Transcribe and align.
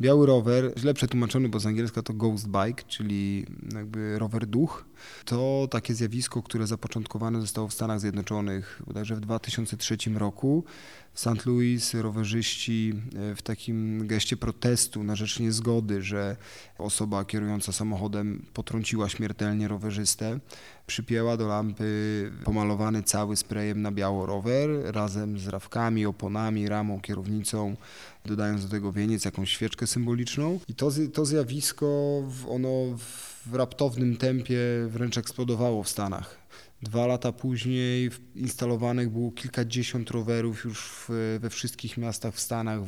Biały 0.00 0.26
rower, 0.26 0.72
źle 0.78 0.94
przetłumaczony, 0.94 1.48
bo 1.48 1.60
z 1.60 1.66
angielska 1.66 2.02
to 2.02 2.12
ghost 2.12 2.48
bike, 2.48 2.82
czyli 2.88 3.46
jakby 3.74 4.18
rower 4.18 4.46
duch. 4.46 4.84
To 5.24 5.68
takie 5.70 5.94
zjawisko, 5.94 6.42
które 6.42 6.66
zapoczątkowane 6.66 7.40
zostało 7.40 7.68
w 7.68 7.74
Stanach 7.74 8.00
Zjednoczonych 8.00 8.82
bodajże 8.86 9.16
w 9.16 9.20
2003 9.20 9.96
roku. 10.14 10.64
W 11.12 11.20
St. 11.20 11.46
Louis 11.46 11.94
rowerzyści 11.94 12.92
e, 13.32 13.34
w 13.34 13.42
takim 13.42 14.06
geście 14.06 14.36
protestu 14.36 15.04
na 15.04 15.16
rzecz 15.16 15.40
niezgody, 15.40 16.02
że 16.02 16.36
osoba 16.78 17.24
kierująca 17.24 17.72
samochodem 17.72 18.46
potrąciła 18.54 19.08
śmiertelnie 19.08 19.68
rowerzystę, 19.68 20.38
przypięła 20.86 21.36
do 21.36 21.46
lampy 21.46 22.32
pomalowany 22.44 23.02
cały 23.02 23.36
sprayem 23.36 23.82
na 23.82 23.92
biało 23.92 24.26
rower 24.26 24.70
razem 24.84 25.38
z 25.38 25.48
rawkami, 25.48 26.06
oponami, 26.06 26.68
ramą, 26.68 27.00
kierownicą, 27.00 27.76
dodając 28.24 28.62
do 28.62 28.68
tego 28.68 28.92
wieniec, 28.92 29.24
jakąś 29.24 29.50
świeczkę 29.50 29.85
symboliczną. 29.86 30.60
I 30.68 30.74
to, 30.74 30.90
to 31.12 31.24
zjawisko, 31.24 32.22
ono 32.48 32.98
w 33.46 33.54
raptownym 33.54 34.16
tempie 34.16 34.58
wręcz 34.88 35.18
eksplodowało 35.18 35.82
w 35.82 35.88
Stanach. 35.88 36.46
Dwa 36.82 37.06
lata 37.06 37.32
później 37.32 38.10
instalowanych 38.34 39.10
było 39.10 39.32
kilkadziesiąt 39.32 40.10
rowerów 40.10 40.64
już 40.64 40.88
w, 40.88 41.38
we 41.40 41.50
wszystkich 41.50 41.96
miastach 41.96 42.34
w 42.34 42.40
Stanach 42.40 42.80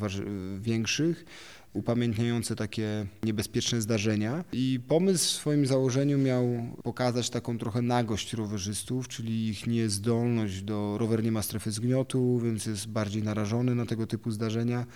większych, 0.61 1.25
upamiętniające 1.73 2.57
takie 2.57 3.07
niebezpieczne 3.23 3.81
zdarzenia. 3.81 4.45
I 4.53 4.81
pomysł 4.89 5.25
w 5.25 5.31
swoim 5.31 5.67
założeniu 5.67 6.19
miał 6.19 6.45
pokazać 6.83 7.31
taką 7.31 7.59
trochę 7.59 7.83
nagość 7.83 8.33
rowerzystów, 8.33 9.09
czyli 9.09 9.49
ich 9.49 9.67
niezdolność 9.67 10.63
do. 10.63 10.99
Rower 10.99 11.25
nie 11.25 11.33
ma 11.33 11.43
strefy 11.43 11.71
zgniotu, 11.71 12.39
więc 12.45 12.67
jest 12.67 12.89
bardziej 12.89 13.23
narażony 13.23 13.75
na 13.75 13.87
tego 13.87 14.07
typu 14.07 14.31
zdarzenia. 14.31 14.87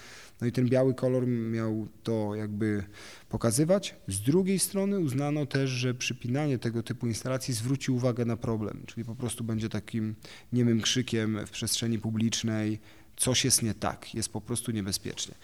No 0.41 0.47
i 0.47 0.53
ten 0.53 0.69
biały 0.69 0.95
kolor 0.95 1.27
miał 1.27 1.89
to 2.03 2.35
jakby 2.35 2.85
pokazywać. 3.29 3.95
Z 4.09 4.21
drugiej 4.21 4.59
strony 4.59 4.99
uznano 4.99 5.47
też, 5.47 5.71
że 5.71 5.95
przypinanie 5.95 6.59
tego 6.59 6.83
typu 6.83 7.07
instalacji 7.07 7.55
zwróci 7.55 7.93
uwagę 7.93 8.25
na 8.25 8.37
problem, 8.37 8.83
czyli 8.87 9.05
po 9.05 9.15
prostu 9.15 9.45
będzie 9.45 9.69
takim 9.69 10.15
niemym 10.53 10.81
krzykiem 10.81 11.47
w 11.47 11.51
przestrzeni 11.51 11.99
publicznej, 11.99 12.81
coś 13.17 13.45
jest 13.45 13.63
nie 13.63 13.75
tak, 13.75 14.15
jest 14.15 14.29
po 14.29 14.41
prostu 14.41 14.71
niebezpiecznie. 14.71 15.35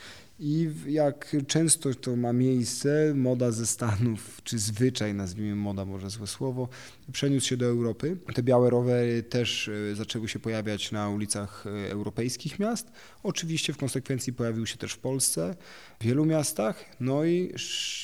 I 0.41 0.70
jak 0.86 1.36
często 1.47 1.94
to 1.94 2.16
ma 2.16 2.33
miejsce, 2.33 3.14
moda 3.14 3.50
ze 3.50 3.66
Stanów, 3.66 4.41
czy 4.44 4.58
zwyczaj, 4.58 5.14
nazwijmy 5.14 5.56
moda, 5.56 5.84
może 5.84 6.11
złe 6.11 6.27
słowo, 6.27 6.69
przeniósł 7.12 7.46
się 7.46 7.56
do 7.56 7.66
Europy. 7.66 8.16
Te 8.34 8.42
białe 8.42 8.70
rowery 8.70 9.22
też 9.22 9.69
e, 9.69 9.94
zaczęły 9.94 10.28
się 10.28 10.39
pojawiać 10.39 10.92
na 10.92 11.08
ulicach 11.08 11.64
e, 11.66 11.91
europejskich 11.91 12.58
miast. 12.58 12.92
Oczywiście 13.22 13.72
w 13.72 13.77
konsekwencji 13.77 14.33
pojawił 14.33 14.66
się 14.66 14.77
też 14.77 14.92
w 14.92 14.98
Polsce, 14.98 15.56
w 16.00 16.05
wielu 16.05 16.24
miastach. 16.24 16.84
No 17.00 17.24
i 17.24 17.55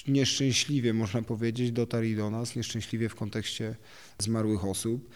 nieszczęśliwie, 0.09 0.95
można 0.95 1.23
powiedzieć, 1.23 1.73
dotarli 1.73 2.17
do 2.17 2.31
nas, 2.31 2.57
nieszczęśliwie 2.57 3.09
w 3.09 3.15
kontekście 3.15 3.77
zmarłych 4.19 4.65
osób 4.65 5.11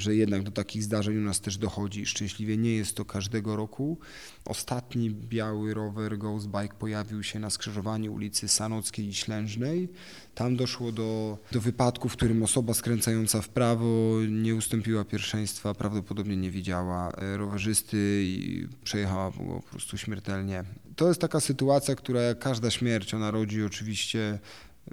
że 0.00 0.14
jednak 0.14 0.42
do 0.42 0.50
takich 0.50 0.82
zdarzeń 0.82 1.16
u 1.16 1.20
nas 1.20 1.40
też 1.40 1.58
dochodzi. 1.58 2.06
Szczęśliwie 2.06 2.56
nie 2.56 2.72
jest 2.72 2.96
to 2.96 3.04
każdego 3.04 3.56
roku. 3.56 3.98
Ostatni 4.44 5.10
biały 5.10 5.74
rower 5.74 6.18
Ghost 6.18 6.46
Bike 6.46 6.74
pojawił 6.78 7.22
się 7.22 7.38
na 7.38 7.50
skrzyżowaniu 7.50 8.14
ulicy 8.14 8.48
Sanockiej 8.48 9.08
i 9.08 9.14
Ślężnej. 9.14 9.88
Tam 10.34 10.56
doszło 10.56 10.92
do, 10.92 11.38
do 11.52 11.60
wypadku, 11.60 12.08
w 12.08 12.12
którym 12.12 12.42
osoba 12.42 12.74
skręcająca 12.74 13.42
w 13.42 13.48
prawo 13.48 14.18
nie 14.28 14.54
ustąpiła 14.54 15.04
pierwszeństwa, 15.04 15.74
prawdopodobnie 15.74 16.36
nie 16.36 16.50
widziała 16.50 17.12
e, 17.12 17.36
rowerzysty 17.36 18.22
i 18.24 18.68
przejechała 18.84 19.30
po 19.30 19.62
prostu 19.70 19.98
śmiertelnie. 19.98 20.64
To 20.96 21.08
jest 21.08 21.20
taka 21.20 21.40
sytuacja, 21.40 21.94
która 21.94 22.20
jak 22.20 22.38
każda 22.38 22.70
śmierć, 22.70 23.14
ona 23.14 23.30
rodzi 23.30 23.64
oczywiście 23.64 24.38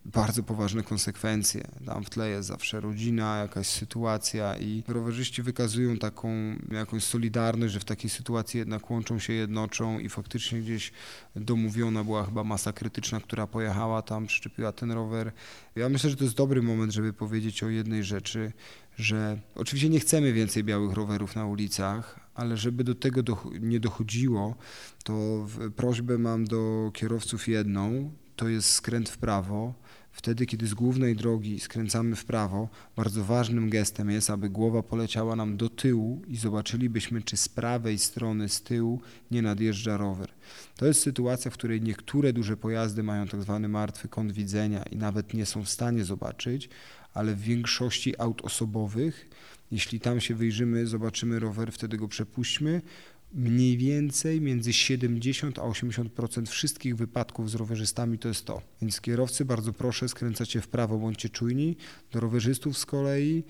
bardzo 0.05 0.43
poważne 0.43 0.83
konsekwencje. 0.83 1.67
Tam 1.85 2.03
w 2.03 2.09
tle 2.09 2.29
jest 2.29 2.47
zawsze 2.47 2.81
rodzina, 2.81 3.37
jakaś 3.37 3.67
sytuacja 3.67 4.57
i 4.57 4.83
rowerzyści 4.87 5.43
wykazują 5.43 5.97
taką 5.97 6.29
jakąś 6.71 7.03
solidarność, 7.03 7.73
że 7.73 7.79
w 7.79 7.85
takiej 7.85 8.09
sytuacji 8.09 8.57
jednak 8.57 8.91
łączą 8.91 9.19
się, 9.19 9.33
jednoczą 9.33 9.99
i 9.99 10.09
faktycznie 10.09 10.61
gdzieś 10.61 10.91
domówiona 11.35 12.03
była 12.03 12.25
chyba 12.25 12.43
masa 12.43 12.73
krytyczna, 12.73 13.19
która 13.19 13.47
pojechała 13.47 14.01
tam, 14.01 14.27
przyczepiła 14.27 14.71
ten 14.71 14.91
rower. 14.91 15.31
Ja 15.75 15.89
myślę, 15.89 16.09
że 16.09 16.15
to 16.15 16.23
jest 16.23 16.35
dobry 16.35 16.61
moment, 16.61 16.91
żeby 16.93 17.13
powiedzieć 17.13 17.63
o 17.63 17.69
jednej 17.69 18.03
rzeczy, 18.03 18.51
że 18.97 19.39
oczywiście 19.55 19.89
nie 19.89 19.99
chcemy 19.99 20.33
więcej 20.33 20.63
białych 20.63 20.93
rowerów 20.93 21.35
na 21.35 21.45
ulicach, 21.45 22.19
ale 22.35 22.57
żeby 22.57 22.83
do 22.83 22.95
tego 22.95 23.23
do, 23.23 23.37
nie 23.59 23.79
dochodziło, 23.79 24.55
to 25.03 25.47
prośbę 25.75 26.17
mam 26.17 26.45
do 26.45 26.91
kierowców 26.93 27.47
jedną, 27.47 28.11
to 28.37 28.49
jest 28.49 28.71
skręt 28.71 29.09
w 29.09 29.17
prawo. 29.17 29.73
Wtedy, 30.11 30.45
kiedy 30.45 30.67
z 30.67 30.73
głównej 30.73 31.15
drogi 31.15 31.59
skręcamy 31.59 32.15
w 32.15 32.25
prawo, 32.25 32.69
bardzo 32.95 33.23
ważnym 33.23 33.69
gestem 33.69 34.09
jest, 34.09 34.29
aby 34.29 34.49
głowa 34.49 34.83
poleciała 34.83 35.35
nam 35.35 35.57
do 35.57 35.69
tyłu 35.69 36.21
i 36.27 36.37
zobaczylibyśmy, 36.37 37.21
czy 37.21 37.37
z 37.37 37.49
prawej 37.49 37.99
strony, 37.99 38.49
z 38.49 38.61
tyłu 38.61 39.01
nie 39.31 39.41
nadjeżdża 39.41 39.97
rower. 39.97 40.29
To 40.75 40.85
jest 40.85 41.01
sytuacja, 41.01 41.51
w 41.51 41.53
której 41.53 41.81
niektóre 41.81 42.33
duże 42.33 42.57
pojazdy 42.57 43.03
mają 43.03 43.27
tak 43.27 43.41
zwany 43.41 43.67
martwy 43.67 44.07
kąt 44.07 44.31
widzenia 44.31 44.83
i 44.83 44.97
nawet 44.97 45.33
nie 45.33 45.45
są 45.45 45.63
w 45.63 45.69
stanie 45.69 46.05
zobaczyć, 46.05 46.69
ale 47.13 47.35
w 47.35 47.41
większości 47.41 48.19
aut 48.19 48.41
osobowych, 48.41 49.29
jeśli 49.71 49.99
tam 49.99 50.21
się 50.21 50.35
wyjrzymy, 50.35 50.87
zobaczymy 50.87 51.39
rower, 51.39 51.71
wtedy 51.71 51.97
go 51.97 52.07
przepuśćmy, 52.07 52.81
mniej 53.33 53.77
więcej 53.77 54.41
między 54.41 54.73
70 54.73 55.59
a 55.59 55.61
80% 55.61 56.47
wszystkich 56.47 56.95
wypadków 56.95 57.49
z 57.49 57.55
rowerzystami 57.55 58.19
to 58.19 58.27
jest 58.27 58.45
to. 58.45 58.61
Więc 58.81 59.01
kierowcy 59.01 59.45
bardzo 59.45 59.73
proszę 59.73 60.09
skręcacie 60.09 60.61
w 60.61 60.67
prawo, 60.67 60.97
bądźcie 60.97 61.29
czujni. 61.29 61.77
Do 62.11 62.19
rowerzystów 62.19 62.77
z 62.77 62.85
kolei 62.85 63.43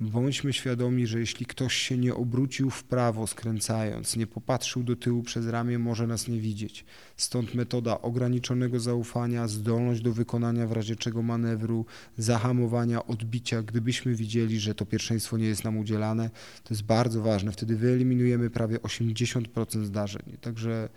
Bądźmy 0.00 0.52
świadomi, 0.52 1.06
że 1.06 1.20
jeśli 1.20 1.46
ktoś 1.46 1.74
się 1.74 1.98
nie 1.98 2.14
obrócił 2.14 2.70
w 2.70 2.84
prawo 2.84 3.26
skręcając, 3.26 4.16
nie 4.16 4.26
popatrzył 4.26 4.82
do 4.82 4.96
tyłu 4.96 5.22
przez 5.22 5.46
ramię, 5.46 5.78
może 5.78 6.06
nas 6.06 6.28
nie 6.28 6.40
widzieć. 6.40 6.84
Stąd 7.16 7.54
metoda 7.54 8.00
ograniczonego 8.00 8.80
zaufania, 8.80 9.48
zdolność 9.48 10.02
do 10.02 10.12
wykonania 10.12 10.66
w 10.66 10.72
razie 10.72 10.96
czego 10.96 11.22
manewru, 11.22 11.86
zahamowania, 12.18 13.06
odbicia, 13.06 13.62
gdybyśmy 13.62 14.14
widzieli, 14.14 14.60
że 14.60 14.74
to 14.74 14.86
pierwszeństwo 14.86 15.38
nie 15.38 15.46
jest 15.46 15.64
nam 15.64 15.78
udzielane, 15.78 16.30
to 16.64 16.74
jest 16.74 16.82
bardzo 16.82 17.22
ważne. 17.22 17.52
Wtedy 17.52 17.76
wyeliminujemy 17.76 18.50
prawie 18.50 18.78
80% 18.78 19.84
zdarzeń. 19.84 20.22
Także 20.40 20.88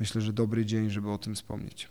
myślę, 0.00 0.20
że 0.20 0.32
dobry 0.32 0.66
dzień, 0.66 0.90
żeby 0.90 1.10
o 1.10 1.18
tym 1.18 1.34
wspomnieć. 1.34 1.88